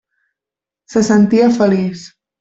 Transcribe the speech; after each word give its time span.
Se 0.93 1.03
sentia 1.09 1.49
feliç. 1.59 2.07